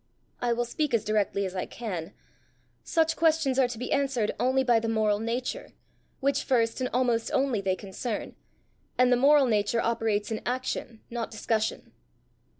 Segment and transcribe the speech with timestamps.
[0.41, 2.13] "I will speak as directly as I can:
[2.83, 5.73] such questions are to be answered only by the moral nature,
[6.21, 8.35] which first and almost only they concern;
[8.97, 11.91] and the moral nature operates in action, not discussion."